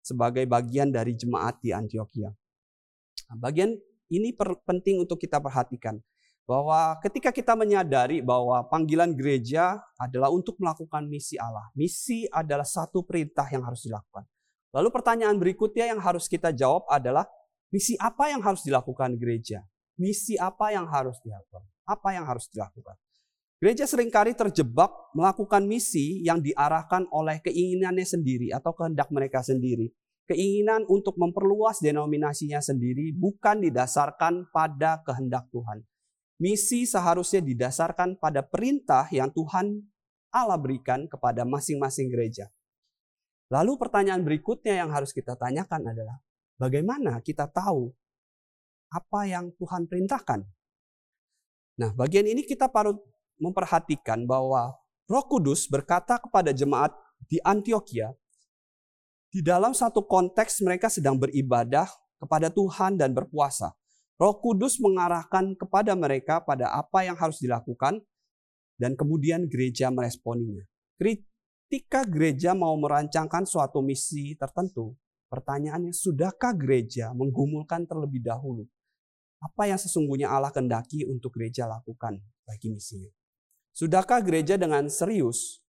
sebagai 0.03 0.43
bagian 0.43 0.91
dari 0.91 1.15
jemaat 1.15 1.63
di 1.63 1.71
Antioquia. 1.71 2.27
Nah, 3.31 3.37
bagian 3.39 3.71
ini 4.11 4.35
penting 4.67 4.99
untuk 4.99 5.15
kita 5.15 5.39
perhatikan 5.39 5.95
bahwa 6.43 6.99
ketika 6.99 7.31
kita 7.31 7.55
menyadari 7.55 8.19
bahwa 8.19 8.67
panggilan 8.67 9.15
gereja 9.15 9.79
adalah 9.95 10.27
untuk 10.29 10.59
melakukan 10.59 11.07
misi 11.07 11.39
Allah. 11.39 11.71
Misi 11.73 12.27
adalah 12.29 12.67
satu 12.67 13.01
perintah 13.07 13.47
yang 13.49 13.63
harus 13.63 13.87
dilakukan. 13.87 14.27
Lalu 14.75 14.91
pertanyaan 14.91 15.39
berikutnya 15.39 15.87
yang 15.89 16.03
harus 16.03 16.27
kita 16.27 16.51
jawab 16.51 16.83
adalah 16.91 17.25
misi 17.71 17.95
apa 17.95 18.27
yang 18.27 18.43
harus 18.43 18.61
dilakukan 18.61 19.15
gereja? 19.15 19.63
Misi 19.95 20.35
apa 20.35 20.75
yang 20.75 20.85
harus 20.85 21.15
dilakukan? 21.23 21.63
Apa 21.87 22.11
yang 22.11 22.27
harus 22.27 22.45
dilakukan? 22.51 22.99
Gereja 23.63 23.87
sering 23.87 24.11
kali 24.11 24.35
terjebak 24.35 24.91
melakukan 25.15 25.63
misi 25.63 26.19
yang 26.27 26.43
diarahkan 26.43 27.07
oleh 27.07 27.39
keinginannya 27.39 28.03
sendiri 28.03 28.51
atau 28.51 28.75
kehendak 28.75 29.07
mereka 29.15 29.39
sendiri. 29.39 29.95
Keinginan 30.27 30.83
untuk 30.89 31.15
memperluas 31.15 31.79
denominasinya 31.79 32.59
sendiri 32.59 33.15
bukan 33.15 33.63
didasarkan 33.63 34.51
pada 34.51 34.99
kehendak 35.05 35.47
Tuhan. 35.53 35.85
Misi 36.35 36.83
seharusnya 36.83 37.39
didasarkan 37.39 38.19
pada 38.19 38.43
perintah 38.43 39.07
yang 39.07 39.31
Tuhan 39.31 39.87
Allah 40.35 40.59
berikan 40.59 41.07
kepada 41.07 41.47
masing-masing 41.47 42.11
gereja. 42.11 42.51
Lalu 43.47 43.79
pertanyaan 43.79 44.25
berikutnya 44.25 44.83
yang 44.83 44.91
harus 44.91 45.15
kita 45.15 45.39
tanyakan 45.39 45.95
adalah 45.95 46.19
bagaimana 46.59 47.23
kita 47.23 47.47
tahu 47.47 47.93
apa 48.91 49.19
yang 49.31 49.55
Tuhan 49.55 49.87
perintahkan? 49.87 50.43
Nah, 51.79 51.91
bagian 51.95 52.27
ini 52.27 52.43
kita 52.43 52.67
memperhatikan 53.39 54.23
bahwa 54.23 54.75
Roh 55.05 55.25
Kudus 55.27 55.69
berkata 55.69 56.17
kepada 56.17 56.49
jemaat 56.49 56.95
di 57.29 57.37
Antioquia 57.45 58.13
di 59.29 59.43
dalam 59.43 59.75
satu 59.75 60.07
konteks 60.07 60.63
mereka 60.63 60.87
sedang 60.87 61.19
beribadah 61.19 61.85
kepada 62.17 62.47
Tuhan 62.49 62.95
dan 62.95 63.11
berpuasa. 63.11 63.75
Roh 64.15 64.39
Kudus 64.39 64.79
mengarahkan 64.79 65.59
kepada 65.59 65.91
mereka 65.93 66.39
pada 66.39 66.71
apa 66.71 67.03
yang 67.03 67.19
harus 67.19 67.43
dilakukan 67.43 67.99
dan 68.79 68.95
kemudian 68.95 69.45
gereja 69.51 69.91
meresponinya. 69.91 70.63
Ketika 70.95 72.07
gereja 72.07 72.55
mau 72.55 72.73
merancangkan 72.79 73.43
suatu 73.43 73.83
misi 73.83 74.39
tertentu, 74.39 74.95
pertanyaannya 75.27 75.91
sudahkah 75.91 76.55
gereja 76.55 77.11
menggumulkan 77.11 77.83
terlebih 77.83 78.23
dahulu 78.23 78.63
apa 79.45 79.69
yang 79.69 79.77
sesungguhnya 79.77 80.31
Allah 80.31 80.49
kendaki 80.49 81.05
untuk 81.05 81.37
gereja 81.37 81.69
lakukan 81.69 82.17
bagi 82.49 82.73
misinya? 82.73 83.11
Sudahkah 83.75 84.23
gereja 84.23 84.55
dengan 84.55 84.87
serius 84.87 85.59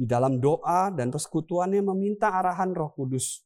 di 0.00 0.08
dalam 0.08 0.40
doa 0.40 0.88
dan 0.88 1.12
persekutuannya 1.12 1.84
meminta 1.84 2.32
arahan 2.32 2.72
Roh 2.72 2.96
Kudus 2.96 3.44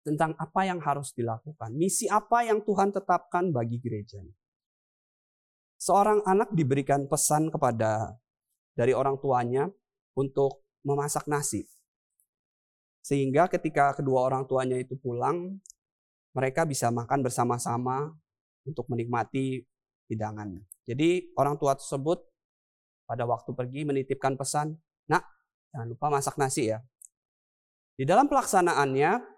tentang 0.00 0.32
apa 0.40 0.64
yang 0.64 0.80
harus 0.80 1.12
dilakukan, 1.12 1.76
misi 1.76 2.08
apa 2.08 2.48
yang 2.48 2.64
Tuhan 2.64 2.96
tetapkan 2.96 3.52
bagi 3.52 3.76
gereja. 3.84 4.24
Seorang 5.76 6.24
anak 6.24 6.56
diberikan 6.56 7.04
pesan 7.04 7.52
kepada 7.52 8.16
dari 8.72 8.96
orang 8.96 9.20
tuanya 9.20 9.68
untuk 10.16 10.64
memasak 10.80 11.28
nasi. 11.28 11.68
Sehingga 13.04 13.44
ketika 13.52 13.92
kedua 13.92 14.24
orang 14.24 14.48
tuanya 14.48 14.80
itu 14.80 14.96
pulang, 14.96 15.60
mereka 16.32 16.64
bisa 16.64 16.88
makan 16.88 17.20
bersama-sama 17.20 18.08
untuk 18.64 18.88
menikmati 18.88 19.68
hidangan. 20.08 20.64
Jadi 20.88 21.36
orang 21.36 21.60
tua 21.60 21.76
tersebut 21.76 22.24
pada 23.06 23.24
waktu 23.24 23.54
pergi 23.54 23.86
menitipkan 23.86 24.34
pesan, 24.34 24.74
"Nak, 25.08 25.24
jangan 25.72 25.86
lupa 25.88 26.06
masak 26.10 26.36
nasi 26.36 26.74
ya." 26.74 26.82
Di 27.96 28.04
dalam 28.04 28.28
pelaksanaannya, 28.28 29.36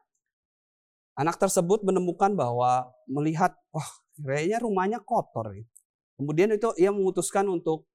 Anak 1.18 1.34
tersebut 1.34 1.82
menemukan 1.82 2.30
bahwa 2.38 2.94
melihat, 3.10 3.50
wah 3.74 3.90
kayaknya 4.22 4.62
rumahnya 4.62 4.98
kotor. 5.02 5.50
Kemudian 6.14 6.54
itu 6.54 6.70
ia 6.78 6.94
memutuskan 6.94 7.42
untuk 7.50 7.90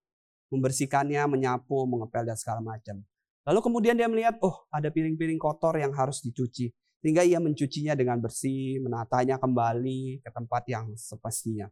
membersihkannya, 0.52 1.24
menyapu, 1.32 1.88
mengepel 1.88 2.28
dan 2.28 2.36
segala 2.36 2.60
macam. 2.60 3.00
Lalu 3.48 3.60
kemudian 3.64 3.96
dia 3.96 4.12
melihat, 4.12 4.36
oh 4.44 4.68
ada 4.68 4.92
piring-piring 4.92 5.40
kotor 5.40 5.80
yang 5.80 5.96
harus 5.96 6.20
dicuci. 6.20 6.68
Sehingga 7.00 7.24
ia 7.24 7.40
mencucinya 7.40 7.96
dengan 7.96 8.20
bersih, 8.20 8.84
menatanya 8.84 9.40
kembali 9.40 10.20
ke 10.20 10.28
tempat 10.28 10.64
yang 10.68 10.92
sepestinya. 11.00 11.72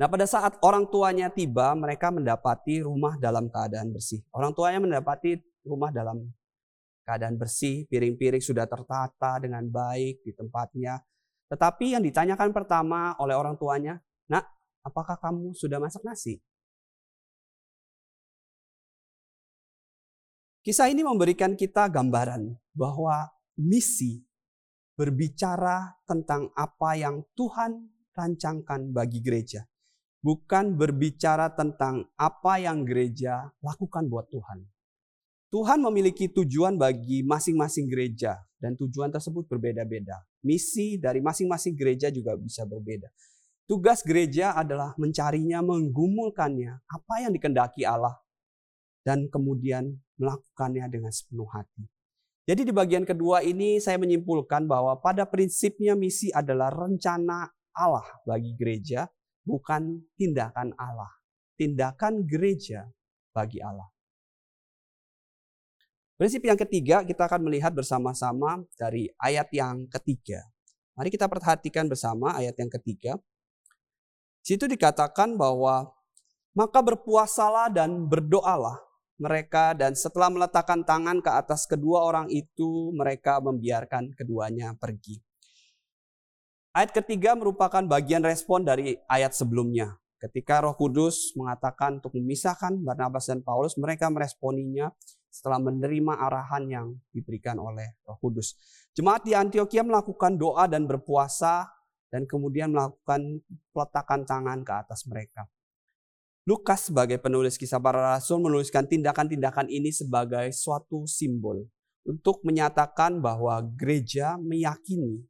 Nah 0.00 0.08
pada 0.08 0.24
saat 0.24 0.56
orang 0.64 0.88
tuanya 0.88 1.28
tiba, 1.28 1.76
mereka 1.76 2.08
mendapati 2.08 2.80
rumah 2.80 3.20
dalam 3.20 3.52
keadaan 3.52 3.92
bersih. 3.92 4.24
Orang 4.32 4.56
tuanya 4.56 4.80
mendapati 4.80 5.36
rumah 5.60 5.92
dalam 5.92 6.24
keadaan 7.04 7.36
bersih, 7.36 7.84
piring-piring 7.84 8.40
sudah 8.40 8.64
tertata 8.64 9.36
dengan 9.44 9.60
baik 9.68 10.24
di 10.24 10.32
tempatnya. 10.32 11.04
Tetapi 11.52 12.00
yang 12.00 12.02
ditanyakan 12.06 12.48
pertama 12.48 13.12
oleh 13.20 13.36
orang 13.36 13.60
tuanya, 13.60 14.00
"Nak, 14.32 14.48
apakah 14.88 15.20
kamu 15.20 15.52
sudah 15.52 15.76
masak 15.76 16.00
nasi?" 16.00 16.40
Kisah 20.64 20.88
ini 20.88 21.04
memberikan 21.04 21.52
kita 21.52 21.92
gambaran 21.92 22.56
bahwa 22.72 23.28
misi 23.60 24.24
berbicara 24.96 25.92
tentang 26.08 26.48
apa 26.56 26.96
yang 26.96 27.20
Tuhan 27.36 27.88
rancangkan 28.12 28.92
bagi 28.92 29.24
gereja, 29.24 29.64
bukan 30.20 30.76
berbicara 30.76 31.52
tentang 31.52 32.08
apa 32.16 32.60
yang 32.60 32.84
gereja 32.84 33.52
lakukan 33.64 34.08
buat 34.08 34.28
Tuhan. 34.28 34.64
Tuhan 35.50 35.82
memiliki 35.82 36.30
tujuan 36.30 36.78
bagi 36.78 37.26
masing-masing 37.26 37.90
gereja 37.90 38.38
dan 38.62 38.78
tujuan 38.78 39.10
tersebut 39.10 39.50
berbeda-beda. 39.50 40.22
Misi 40.46 40.94
dari 40.94 41.18
masing-masing 41.18 41.74
gereja 41.74 42.06
juga 42.12 42.38
bisa 42.38 42.62
berbeda. 42.62 43.10
Tugas 43.66 44.06
gereja 44.06 44.54
adalah 44.54 44.94
mencarinya, 44.94 45.62
menggumulkannya, 45.62 46.86
apa 46.86 47.14
yang 47.22 47.34
dikendaki 47.34 47.82
Allah 47.82 48.14
dan 49.02 49.26
kemudian 49.26 49.98
melakukannya 50.20 50.86
dengan 50.90 51.10
sepenuh 51.10 51.48
hati. 51.50 51.86
Jadi 52.50 52.66
di 52.66 52.72
bagian 52.74 53.06
kedua 53.06 53.46
ini 53.46 53.78
saya 53.78 53.94
menyimpulkan 53.98 54.66
bahwa 54.66 54.98
pada 54.98 55.22
prinsipnya 55.22 55.94
misi 55.94 56.34
adalah 56.34 56.70
rencana 56.70 57.46
Allah 57.74 58.06
bagi 58.26 58.58
gereja, 58.58 59.06
bukan 59.50 60.06
tindakan 60.14 60.70
Allah. 60.78 61.10
Tindakan 61.58 62.24
gereja 62.24 62.86
bagi 63.34 63.58
Allah. 63.58 63.90
Prinsip 66.14 66.44
yang 66.44 66.56
ketiga 66.56 67.00
kita 67.02 67.26
akan 67.26 67.48
melihat 67.48 67.72
bersama-sama 67.72 68.62
dari 68.76 69.08
ayat 69.18 69.48
yang 69.56 69.88
ketiga. 69.88 70.44
Mari 70.94 71.08
kita 71.08 71.26
perhatikan 71.26 71.88
bersama 71.88 72.36
ayat 72.36 72.54
yang 72.60 72.68
ketiga. 72.68 73.16
Situ 74.44 74.68
dikatakan 74.68 75.36
bahwa 75.40 75.88
maka 76.52 76.80
berpuasalah 76.84 77.72
dan 77.72 78.04
berdoalah 78.04 78.76
mereka 79.20 79.76
dan 79.76 79.92
setelah 79.92 80.32
meletakkan 80.32 80.80
tangan 80.84 81.20
ke 81.20 81.28
atas 81.28 81.68
kedua 81.68 82.04
orang 82.04 82.28
itu 82.32 82.92
mereka 82.96 83.40
membiarkan 83.40 84.16
keduanya 84.16 84.72
pergi. 84.80 85.20
Ayat 86.70 86.94
ketiga 86.94 87.34
merupakan 87.34 87.82
bagian 87.82 88.22
respon 88.22 88.62
dari 88.62 88.94
ayat 89.10 89.34
sebelumnya. 89.34 89.98
Ketika 90.22 90.62
Roh 90.62 90.78
Kudus 90.78 91.34
mengatakan 91.34 91.98
untuk 91.98 92.14
memisahkan 92.14 92.78
Barnabas 92.86 93.26
dan 93.26 93.42
Paulus, 93.42 93.74
mereka 93.74 94.06
meresponinya 94.06 94.94
setelah 95.26 95.58
menerima 95.58 96.14
arahan 96.14 96.70
yang 96.70 96.86
diberikan 97.10 97.58
oleh 97.58 97.98
Roh 98.06 98.22
Kudus. 98.22 98.54
Jemaat 98.94 99.26
di 99.26 99.34
Antioquia 99.34 99.82
melakukan 99.82 100.38
doa 100.38 100.70
dan 100.70 100.86
berpuasa 100.86 101.66
dan 102.06 102.22
kemudian 102.30 102.70
melakukan 102.70 103.42
peletakan 103.74 104.22
tangan 104.22 104.62
ke 104.62 104.70
atas 104.70 105.10
mereka. 105.10 105.50
Lukas 106.46 106.86
sebagai 106.86 107.18
penulis 107.18 107.58
kisah 107.58 107.82
para 107.82 108.14
rasul 108.14 108.46
menuliskan 108.46 108.86
tindakan-tindakan 108.86 109.66
ini 109.66 109.90
sebagai 109.90 110.54
suatu 110.54 111.02
simbol 111.10 111.66
untuk 112.06 112.46
menyatakan 112.46 113.18
bahwa 113.18 113.58
gereja 113.74 114.38
meyakini 114.38 115.29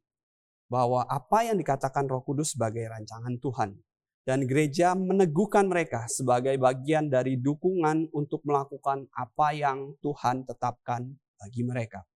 bahwa 0.71 1.03
apa 1.03 1.43
yang 1.43 1.59
dikatakan 1.59 2.07
Roh 2.07 2.23
Kudus 2.23 2.55
sebagai 2.55 2.87
rancangan 2.87 3.35
Tuhan 3.43 3.75
dan 4.23 4.47
gereja 4.47 4.95
meneguhkan 4.95 5.67
mereka 5.67 6.07
sebagai 6.07 6.55
bagian 6.55 7.11
dari 7.11 7.35
dukungan 7.35 8.07
untuk 8.15 8.39
melakukan 8.47 9.03
apa 9.11 9.51
yang 9.51 9.91
Tuhan 9.99 10.47
tetapkan 10.47 11.11
bagi 11.35 11.67
mereka. 11.67 12.07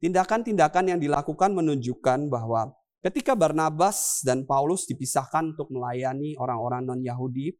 Tindakan-tindakan 0.00 0.96
yang 0.96 1.00
dilakukan 1.00 1.52
menunjukkan 1.52 2.32
bahwa 2.32 2.72
ketika 3.04 3.36
Barnabas 3.36 4.24
dan 4.24 4.48
Paulus 4.48 4.88
dipisahkan 4.88 5.52
untuk 5.52 5.68
melayani 5.68 6.40
orang-orang 6.40 6.88
non-Yahudi, 6.88 7.52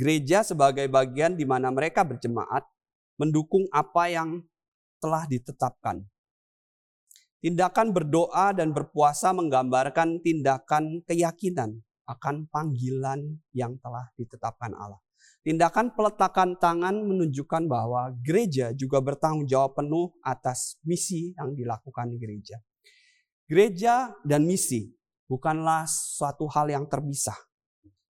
gereja 0.00 0.40
sebagai 0.40 0.88
bagian 0.88 1.36
di 1.36 1.44
mana 1.44 1.68
mereka 1.68 2.08
berjemaat 2.08 2.64
mendukung 3.20 3.68
apa 3.68 4.08
yang 4.08 4.40
telah 5.02 5.28
ditetapkan 5.28 6.08
Tindakan 7.38 7.94
berdoa 7.94 8.50
dan 8.50 8.74
berpuasa 8.74 9.30
menggambarkan 9.30 10.18
tindakan 10.26 11.06
keyakinan 11.06 11.78
akan 12.10 12.50
panggilan 12.50 13.38
yang 13.54 13.78
telah 13.78 14.10
ditetapkan 14.18 14.74
Allah. 14.74 14.98
Tindakan 15.46 15.94
peletakan 15.94 16.58
tangan 16.58 16.98
menunjukkan 16.98 17.70
bahwa 17.70 18.10
gereja 18.26 18.74
juga 18.74 18.98
bertanggung 18.98 19.46
jawab 19.46 19.78
penuh 19.78 20.10
atas 20.26 20.82
misi 20.82 21.30
yang 21.38 21.54
dilakukan 21.54 22.18
gereja. 22.18 22.58
Gereja 23.46 24.18
dan 24.26 24.42
misi 24.42 24.90
bukanlah 25.30 25.86
suatu 25.86 26.50
hal 26.50 26.74
yang 26.74 26.90
terpisah. 26.90 27.38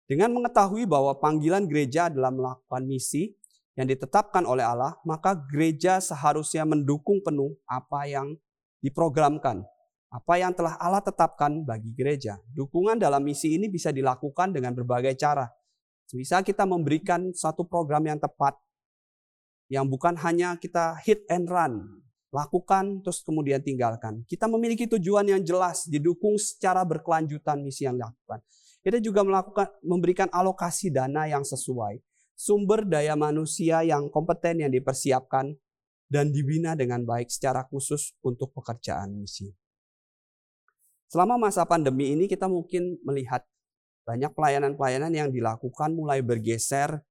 Dengan 0.07 0.31
mengetahui 0.31 0.87
bahwa 0.89 1.19
panggilan 1.19 1.67
gereja 1.67 2.07
adalah 2.07 2.31
melakukan 2.33 2.87
misi 2.87 3.35
yang 3.75 3.91
ditetapkan 3.91 4.47
oleh 4.47 4.65
Allah, 4.65 4.97
maka 5.05 5.37
gereja 5.37 6.01
seharusnya 6.01 6.65
mendukung 6.65 7.21
penuh 7.21 7.59
apa 7.69 8.09
yang 8.09 8.39
diprogramkan. 8.83 9.65
Apa 10.09 10.41
yang 10.41 10.57
telah 10.57 10.81
Allah 10.81 11.05
tetapkan 11.05 11.69
bagi 11.69 11.93
gereja. 11.93 12.41
Dukungan 12.57 12.97
dalam 12.97 13.21
misi 13.21 13.61
ini 13.61 13.69
bisa 13.69 13.93
dilakukan 13.93 14.57
dengan 14.57 14.73
berbagai 14.73 15.13
cara. 15.21 15.45
Bisa 16.09 16.41
kita 16.41 16.65
memberikan 16.65 17.29
satu 17.37 17.69
program 17.69 18.09
yang 18.09 18.17
tepat. 18.17 18.57
Yang 19.69 19.85
bukan 19.93 20.17
hanya 20.25 20.57
kita 20.57 20.97
hit 21.05 21.29
and 21.29 21.45
run. 21.45 22.01
Lakukan 22.33 23.05
terus 23.05 23.21
kemudian 23.21 23.61
tinggalkan. 23.61 24.25
Kita 24.25 24.49
memiliki 24.49 24.89
tujuan 24.89 25.29
yang 25.29 25.45
jelas. 25.45 25.85
Didukung 25.85 26.41
secara 26.41 26.81
berkelanjutan 26.89 27.61
misi 27.61 27.85
yang 27.85 28.01
dilakukan. 28.01 28.41
Kita 28.81 29.05
juga 29.05 29.21
melakukan 29.21 29.69
memberikan 29.85 30.33
alokasi 30.33 30.89
dana 30.89 31.29
yang 31.29 31.45
sesuai. 31.45 32.01
Sumber 32.33 32.89
daya 32.89 33.13
manusia 33.13 33.85
yang 33.85 34.09
kompeten 34.09 34.65
yang 34.65 34.73
dipersiapkan 34.73 35.53
dan 36.09 36.33
dibina 36.33 36.73
dengan 36.73 37.05
baik 37.05 37.29
secara 37.29 37.69
khusus 37.69 38.17
untuk 38.25 38.51
pekerjaan 38.57 39.13
misi. 39.13 39.53
Selama 41.09 41.37
masa 41.41 41.65
pandemi 41.65 42.13
ini 42.13 42.29
kita 42.29 42.49
mungkin 42.49 43.01
melihat 43.05 43.45
banyak 44.09 44.33
pelayanan-pelayanan 44.33 45.13
yang 45.13 45.29
dilakukan 45.29 45.93
mulai 45.93 46.25
bergeser 46.25 47.05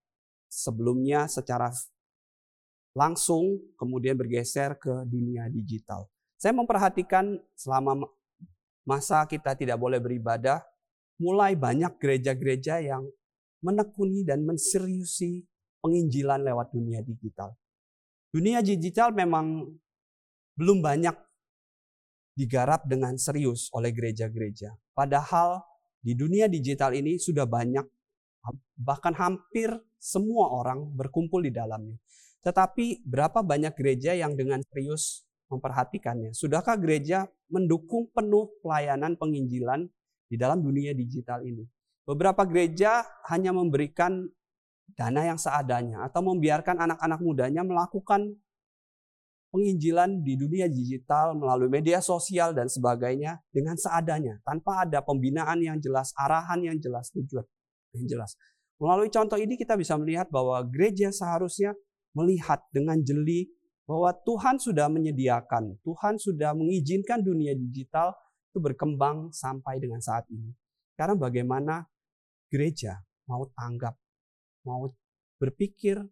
sebelumnya 0.50 1.30
secara 1.30 1.70
langsung 2.98 3.62
kemudian 3.78 4.18
bergeser 4.18 4.74
ke 4.82 5.06
dunia 5.06 5.46
digital. 5.54 6.10
Saya 6.38 6.58
memperhatikan 6.58 7.38
selama 7.54 8.10
masa 8.82 9.26
kita 9.30 9.54
tidak 9.54 9.78
boleh 9.78 10.02
beribadah, 10.02 10.66
mulai 11.22 11.54
banyak 11.54 11.98
gereja-gereja 12.02 12.82
yang 12.82 13.06
menekuni 13.62 14.26
dan 14.26 14.46
menseriusi 14.46 15.46
penginjilan 15.82 16.42
lewat 16.42 16.74
dunia 16.74 17.02
digital. 17.06 17.54
Dunia 18.38 18.62
digital 18.62 19.18
memang 19.18 19.66
belum 20.54 20.86
banyak 20.86 21.18
digarap 22.38 22.86
dengan 22.86 23.18
serius 23.18 23.74
oleh 23.74 23.90
gereja-gereja. 23.90 24.78
Padahal 24.94 25.66
di 25.98 26.14
dunia 26.14 26.46
digital 26.46 26.94
ini 26.94 27.18
sudah 27.18 27.50
banyak, 27.50 27.82
bahkan 28.78 29.18
hampir 29.18 29.74
semua 29.98 30.54
orang 30.54 30.86
berkumpul 30.94 31.42
di 31.42 31.50
dalamnya. 31.50 31.98
Tetapi 32.46 33.10
berapa 33.10 33.42
banyak 33.42 33.74
gereja 33.74 34.14
yang 34.14 34.38
dengan 34.38 34.62
serius 34.70 35.26
memperhatikannya? 35.50 36.38
Sudahkah 36.38 36.78
gereja 36.78 37.26
mendukung 37.50 38.14
penuh 38.14 38.54
pelayanan 38.62 39.18
penginjilan 39.18 39.90
di 40.30 40.38
dalam 40.38 40.62
dunia 40.62 40.94
digital 40.94 41.42
ini? 41.42 41.66
Beberapa 42.06 42.46
gereja 42.46 43.02
hanya 43.34 43.50
memberikan 43.50 44.30
dana 44.96 45.22
yang 45.28 45.40
seadanya 45.40 46.08
atau 46.08 46.24
membiarkan 46.24 46.80
anak-anak 46.80 47.20
mudanya 47.20 47.62
melakukan 47.66 48.38
penginjilan 49.52 50.22
di 50.22 50.36
dunia 50.36 50.68
digital 50.68 51.34
melalui 51.34 51.72
media 51.72 52.04
sosial 52.04 52.52
dan 52.52 52.68
sebagainya 52.68 53.40
dengan 53.52 53.80
seadanya 53.80 54.40
tanpa 54.44 54.86
ada 54.88 55.00
pembinaan 55.02 55.60
yang 55.64 55.78
jelas, 55.80 56.12
arahan 56.16 56.62
yang 56.64 56.78
jelas, 56.80 57.12
tujuan 57.16 57.44
yang 57.96 58.06
jelas. 58.08 58.36
Melalui 58.78 59.10
contoh 59.10 59.40
ini 59.42 59.58
kita 59.58 59.74
bisa 59.74 59.98
melihat 59.98 60.30
bahwa 60.30 60.62
gereja 60.70 61.10
seharusnya 61.10 61.74
melihat 62.14 62.62
dengan 62.70 63.02
jeli 63.02 63.50
bahwa 63.88 64.12
Tuhan 64.14 64.60
sudah 64.60 64.92
menyediakan, 64.92 65.80
Tuhan 65.82 66.20
sudah 66.20 66.52
mengizinkan 66.54 67.24
dunia 67.24 67.56
digital 67.56 68.14
itu 68.52 68.60
berkembang 68.60 69.32
sampai 69.32 69.80
dengan 69.80 70.04
saat 70.04 70.28
ini. 70.30 70.52
Karena 70.94 71.16
bagaimana 71.16 71.88
gereja 72.52 73.00
mau 73.32 73.48
tanggap 73.56 73.96
mau 74.68 74.92
berpikir 75.40 76.04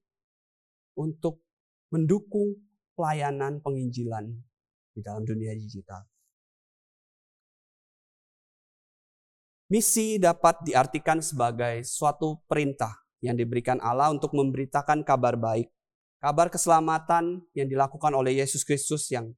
untuk 0.96 1.44
mendukung 1.92 2.56
pelayanan 2.96 3.60
penginjilan 3.60 4.32
di 4.96 5.04
dalam 5.04 5.28
dunia 5.28 5.52
digital. 5.52 6.08
Misi 9.68 10.22
dapat 10.22 10.64
diartikan 10.64 11.20
sebagai 11.20 11.84
suatu 11.84 12.40
perintah 12.48 12.96
yang 13.20 13.36
diberikan 13.36 13.82
Allah 13.82 14.14
untuk 14.14 14.32
memberitakan 14.32 15.02
kabar 15.02 15.36
baik, 15.36 15.68
kabar 16.22 16.48
keselamatan 16.54 17.44
yang 17.58 17.68
dilakukan 17.68 18.14
oleh 18.14 18.40
Yesus 18.40 18.62
Kristus 18.62 19.10
yang 19.10 19.34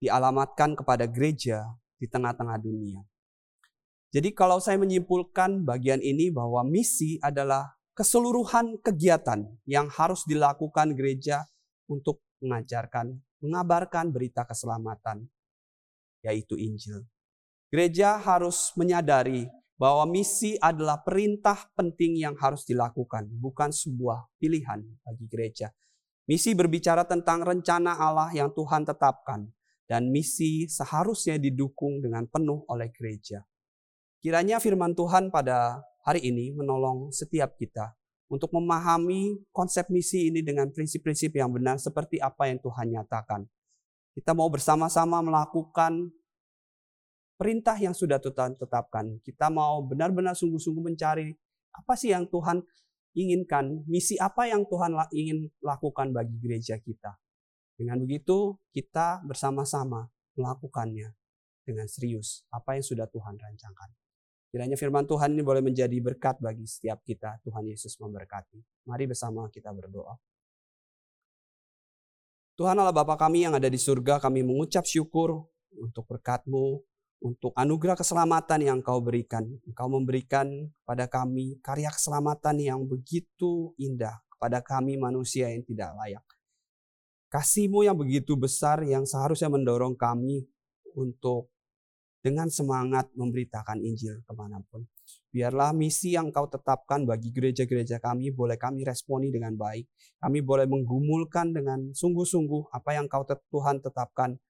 dialamatkan 0.00 0.74
kepada 0.74 1.04
gereja 1.04 1.60
di 2.00 2.08
tengah-tengah 2.08 2.56
dunia. 2.56 3.04
Jadi 4.14 4.32
kalau 4.32 4.62
saya 4.62 4.80
menyimpulkan 4.80 5.66
bagian 5.66 6.00
ini 6.00 6.32
bahwa 6.32 6.64
misi 6.64 7.20
adalah 7.20 7.73
keseluruhan 7.94 8.82
kegiatan 8.82 9.46
yang 9.64 9.86
harus 9.86 10.26
dilakukan 10.26 10.98
gereja 10.98 11.46
untuk 11.86 12.20
mengajarkan, 12.42 13.14
mengabarkan 13.38 14.10
berita 14.10 14.42
keselamatan, 14.42 15.30
yaitu 16.26 16.58
Injil. 16.58 17.06
Gereja 17.70 18.18
harus 18.18 18.74
menyadari 18.74 19.46
bahwa 19.74 20.06
misi 20.06 20.54
adalah 20.62 21.02
perintah 21.02 21.66
penting 21.74 22.18
yang 22.18 22.34
harus 22.38 22.66
dilakukan, 22.66 23.26
bukan 23.30 23.74
sebuah 23.74 24.26
pilihan 24.38 24.82
bagi 25.02 25.26
gereja. 25.26 25.70
Misi 26.30 26.54
berbicara 26.54 27.04
tentang 27.04 27.42
rencana 27.42 27.98
Allah 27.98 28.30
yang 28.34 28.50
Tuhan 28.54 28.86
tetapkan, 28.86 29.50
dan 29.84 30.08
misi 30.08 30.70
seharusnya 30.70 31.36
didukung 31.36 32.00
dengan 32.00 32.24
penuh 32.24 32.64
oleh 32.70 32.88
gereja. 32.94 33.44
Kiranya 34.24 34.56
firman 34.56 34.96
Tuhan 34.96 35.28
pada 35.28 35.84
hari 36.04 36.20
ini 36.20 36.52
menolong 36.52 37.08
setiap 37.08 37.56
kita 37.56 37.96
untuk 38.28 38.52
memahami 38.52 39.40
konsep 39.50 39.88
misi 39.88 40.28
ini 40.28 40.44
dengan 40.44 40.68
prinsip-prinsip 40.68 41.32
yang 41.32 41.48
benar 41.48 41.80
seperti 41.80 42.20
apa 42.20 42.48
yang 42.52 42.60
Tuhan 42.60 42.92
nyatakan. 42.92 43.48
Kita 44.14 44.36
mau 44.36 44.46
bersama-sama 44.52 45.24
melakukan 45.24 46.12
perintah 47.40 47.74
yang 47.80 47.96
sudah 47.96 48.20
Tuhan 48.20 48.54
tetapkan. 48.54 49.18
Kita 49.24 49.50
mau 49.50 49.82
benar-benar 49.82 50.38
sungguh-sungguh 50.38 50.94
mencari 50.94 51.34
apa 51.74 51.98
sih 51.98 52.14
yang 52.14 52.30
Tuhan 52.30 52.62
inginkan, 53.16 53.82
misi 53.90 54.14
apa 54.20 54.46
yang 54.46 54.62
Tuhan 54.68 54.94
ingin 55.10 55.50
lakukan 55.64 56.14
bagi 56.14 56.36
gereja 56.38 56.78
kita. 56.78 57.18
Dengan 57.74 57.98
begitu, 58.06 58.54
kita 58.70 59.26
bersama-sama 59.26 60.06
melakukannya 60.38 61.10
dengan 61.66 61.90
serius 61.90 62.46
apa 62.54 62.78
yang 62.78 62.86
sudah 62.86 63.10
Tuhan 63.10 63.34
rancangkan. 63.34 64.03
Kiranya 64.54 64.78
firman 64.78 65.02
Tuhan 65.02 65.34
ini 65.34 65.42
boleh 65.42 65.58
menjadi 65.66 65.98
berkat 65.98 66.38
bagi 66.38 66.62
setiap 66.62 67.02
kita. 67.02 67.42
Tuhan 67.42 67.66
Yesus 67.66 67.98
memberkati. 67.98 68.86
Mari 68.86 69.10
bersama 69.10 69.50
kita 69.50 69.74
berdoa. 69.74 70.14
Tuhan 72.54 72.78
Allah 72.78 72.94
Bapa 72.94 73.18
kami 73.18 73.50
yang 73.50 73.58
ada 73.58 73.66
di 73.66 73.74
surga, 73.74 74.22
kami 74.22 74.46
mengucap 74.46 74.86
syukur 74.86 75.42
untuk 75.74 76.06
berkat-Mu, 76.06 76.78
untuk 77.26 77.50
anugerah 77.58 77.98
keselamatan 77.98 78.62
yang 78.62 78.78
Engkau 78.78 79.02
berikan. 79.02 79.42
Engkau 79.66 79.90
memberikan 79.90 80.70
pada 80.86 81.10
kami 81.10 81.58
karya 81.58 81.90
keselamatan 81.90 82.62
yang 82.62 82.86
begitu 82.86 83.74
indah 83.74 84.22
kepada 84.30 84.62
kami 84.62 84.94
manusia 84.94 85.50
yang 85.50 85.66
tidak 85.66 85.98
layak. 85.98 86.22
Kasihmu 87.26 87.82
yang 87.82 87.98
begitu 87.98 88.38
besar 88.38 88.86
yang 88.86 89.02
seharusnya 89.02 89.50
mendorong 89.50 89.98
kami 89.98 90.46
untuk 90.94 91.50
dengan 92.24 92.48
semangat 92.48 93.12
memberitakan 93.12 93.84
Injil 93.84 94.24
ke 94.24 94.32
mana 94.32 94.64
pun. 94.64 94.88
Biarlah 95.28 95.76
misi 95.76 96.16
yang 96.16 96.32
kau 96.32 96.48
tetapkan 96.48 97.04
bagi 97.04 97.28
gereja-gereja 97.28 98.00
kami 98.00 98.32
boleh 98.32 98.56
kami 98.56 98.88
responi 98.88 99.28
dengan 99.28 99.52
baik. 99.52 99.84
Kami 100.24 100.40
boleh 100.40 100.64
menggumulkan 100.64 101.52
dengan 101.52 101.92
sungguh-sungguh 101.92 102.72
apa 102.72 102.96
yang 102.96 103.12
kau 103.12 103.28
Tuhan 103.28 103.84
tetapkan 103.84 104.40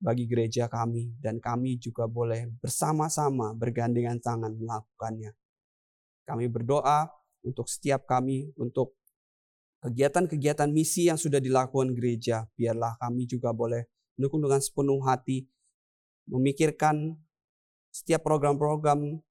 bagi 0.00 0.24
gereja 0.24 0.72
kami. 0.72 1.12
Dan 1.20 1.36
kami 1.36 1.76
juga 1.76 2.08
boleh 2.08 2.48
bersama-sama 2.64 3.52
bergandengan 3.52 4.16
tangan 4.16 4.56
melakukannya. 4.56 5.36
Kami 6.24 6.48
berdoa 6.48 7.12
untuk 7.44 7.68
setiap 7.68 8.08
kami, 8.08 8.56
untuk 8.56 8.96
kegiatan-kegiatan 9.84 10.72
misi 10.72 11.12
yang 11.12 11.20
sudah 11.20 11.44
dilakukan 11.44 11.92
gereja. 11.92 12.48
Biarlah 12.56 12.96
kami 12.96 13.28
juga 13.28 13.52
boleh 13.52 13.84
mendukung 14.16 14.40
dengan 14.40 14.64
sepenuh 14.64 15.02
hati, 15.04 15.44
memikirkan 16.26 17.16
setiap 17.90 18.26
program-program 18.26 19.22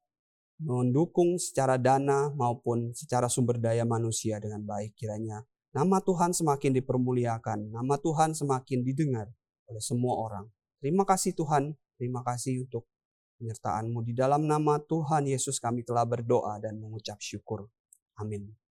mendukung 0.64 1.36
secara 1.36 1.76
dana 1.76 2.32
maupun 2.32 2.96
secara 2.96 3.28
sumber 3.28 3.60
daya 3.60 3.84
manusia 3.84 4.40
dengan 4.40 4.64
baik 4.64 4.96
kiranya. 4.96 5.44
Nama 5.76 6.00
Tuhan 6.00 6.32
semakin 6.32 6.72
dipermuliakan, 6.80 7.76
nama 7.76 8.00
Tuhan 8.00 8.32
semakin 8.32 8.80
didengar 8.88 9.28
oleh 9.68 9.84
semua 9.84 10.16
orang. 10.16 10.48
Terima 10.80 11.04
kasih 11.04 11.36
Tuhan, 11.36 11.76
terima 12.00 12.24
kasih 12.24 12.64
untuk 12.64 12.88
penyertaan-Mu. 13.36 14.00
Di 14.08 14.16
dalam 14.16 14.48
nama 14.48 14.80
Tuhan 14.80 15.28
Yesus 15.28 15.60
kami 15.60 15.84
telah 15.84 16.08
berdoa 16.08 16.56
dan 16.64 16.80
mengucap 16.80 17.20
syukur. 17.20 17.68
Amin. 18.16 18.65